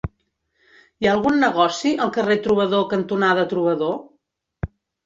[1.03, 3.97] Hi ha algun negoci al carrer Trobador cantonada Trobador?